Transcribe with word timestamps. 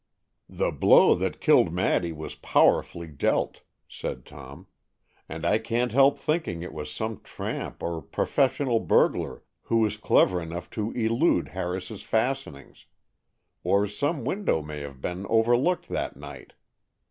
"The 0.49 0.71
blow 0.71 1.13
that 1.13 1.39
killed 1.39 1.71
Maddy 1.71 2.11
was 2.11 2.33
powerfully 2.33 3.05
dealt," 3.05 3.61
said 3.87 4.25
Tom; 4.25 4.65
"and 5.29 5.45
I 5.45 5.59
can't 5.59 5.91
help 5.91 6.17
thinking 6.17 6.63
it 6.63 6.73
was 6.73 6.89
some 6.91 7.19
tramp 7.21 7.83
or 7.83 8.01
professional 8.01 8.79
burglar 8.79 9.43
who 9.61 9.77
was 9.77 9.97
clever 9.97 10.41
enough 10.41 10.71
to 10.71 10.91
elude 10.93 11.49
Harris's 11.49 12.01
fastenings. 12.01 12.87
Or 13.63 13.85
some 13.87 14.25
window 14.25 14.63
may 14.63 14.79
have 14.79 15.01
been 15.01 15.27
overlooked 15.27 15.87
that 15.89 16.17
night. 16.17 16.53